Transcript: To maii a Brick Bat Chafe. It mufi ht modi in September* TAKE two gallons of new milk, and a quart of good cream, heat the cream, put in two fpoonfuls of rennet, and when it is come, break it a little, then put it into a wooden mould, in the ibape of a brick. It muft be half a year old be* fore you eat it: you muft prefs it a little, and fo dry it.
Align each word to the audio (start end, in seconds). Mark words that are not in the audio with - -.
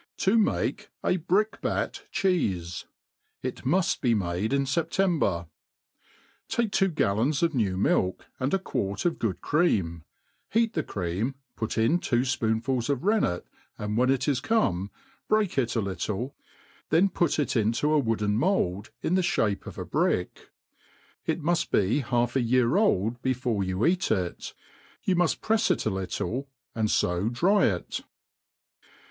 To 0.17 0.35
maii 0.35 0.87
a 1.05 1.17
Brick 1.17 1.61
Bat 1.61 2.05
Chafe. 2.11 2.85
It 3.43 3.57
mufi 3.65 4.15
ht 4.15 4.17
modi 4.17 4.55
in 4.55 4.65
September* 4.65 5.45
TAKE 6.47 6.71
two 6.71 6.87
gallons 6.87 7.43
of 7.43 7.53
new 7.53 7.77
milk, 7.77 8.25
and 8.39 8.51
a 8.51 8.57
quart 8.57 9.05
of 9.05 9.19
good 9.19 9.41
cream, 9.41 10.03
heat 10.49 10.73
the 10.73 10.81
cream, 10.81 11.35
put 11.55 11.77
in 11.77 11.99
two 11.99 12.21
fpoonfuls 12.21 12.89
of 12.89 13.03
rennet, 13.03 13.45
and 13.77 13.95
when 13.95 14.09
it 14.09 14.27
is 14.27 14.39
come, 14.39 14.89
break 15.27 15.55
it 15.59 15.75
a 15.75 15.81
little, 15.81 16.33
then 16.89 17.07
put 17.07 17.37
it 17.37 17.55
into 17.55 17.93
a 17.93 17.99
wooden 17.99 18.35
mould, 18.37 18.89
in 19.03 19.13
the 19.13 19.21
ibape 19.21 19.67
of 19.67 19.77
a 19.77 19.85
brick. 19.85 20.49
It 21.27 21.43
muft 21.43 21.69
be 21.69 21.99
half 21.99 22.35
a 22.35 22.41
year 22.41 22.75
old 22.75 23.21
be* 23.21 23.33
fore 23.35 23.63
you 23.63 23.85
eat 23.85 24.09
it: 24.09 24.55
you 25.03 25.15
muft 25.15 25.41
prefs 25.41 25.69
it 25.69 25.85
a 25.85 25.91
little, 25.91 26.49
and 26.73 26.91
fo 26.91 27.29
dry 27.29 27.67
it. 27.67 28.01